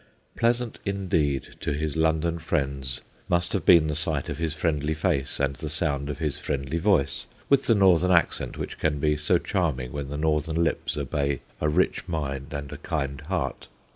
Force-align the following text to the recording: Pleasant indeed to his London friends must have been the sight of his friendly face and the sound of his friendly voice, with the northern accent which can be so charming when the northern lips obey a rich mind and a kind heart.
Pleasant 0.35 0.79
indeed 0.83 1.49
to 1.59 1.73
his 1.73 1.95
London 1.95 2.39
friends 2.39 3.01
must 3.29 3.53
have 3.53 3.65
been 3.67 3.85
the 3.85 3.93
sight 3.95 4.29
of 4.29 4.39
his 4.39 4.55
friendly 4.55 4.95
face 4.95 5.39
and 5.39 5.55
the 5.57 5.69
sound 5.69 6.09
of 6.09 6.17
his 6.17 6.39
friendly 6.39 6.79
voice, 6.79 7.27
with 7.49 7.67
the 7.67 7.75
northern 7.75 8.09
accent 8.09 8.57
which 8.57 8.79
can 8.79 8.97
be 8.97 9.15
so 9.15 9.37
charming 9.37 9.91
when 9.91 10.09
the 10.09 10.17
northern 10.17 10.63
lips 10.63 10.97
obey 10.97 11.41
a 11.61 11.69
rich 11.69 12.07
mind 12.07 12.51
and 12.51 12.71
a 12.71 12.77
kind 12.77 13.21
heart. 13.27 13.67